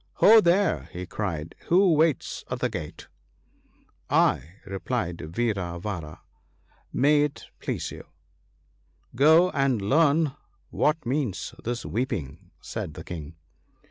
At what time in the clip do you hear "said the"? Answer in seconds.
12.61-13.03